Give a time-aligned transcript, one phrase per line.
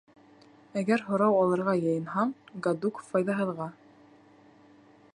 [0.81, 2.33] —Әгәр һорау алырға йыйынһаң,
[2.69, 3.69] гадук, файҙаһыҙға.